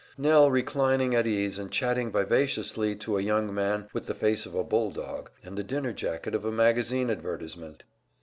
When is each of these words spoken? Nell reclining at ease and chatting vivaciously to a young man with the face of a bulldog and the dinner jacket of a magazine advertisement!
Nell 0.17 0.49
reclining 0.49 1.13
at 1.13 1.27
ease 1.27 1.59
and 1.59 1.69
chatting 1.69 2.11
vivaciously 2.11 2.95
to 2.95 3.19
a 3.19 3.21
young 3.21 3.53
man 3.53 3.87
with 3.93 4.07
the 4.07 4.15
face 4.15 4.47
of 4.47 4.55
a 4.55 4.63
bulldog 4.63 5.29
and 5.43 5.55
the 5.55 5.63
dinner 5.63 5.93
jacket 5.93 6.33
of 6.33 6.43
a 6.43 6.51
magazine 6.51 7.11
advertisement! 7.11 7.83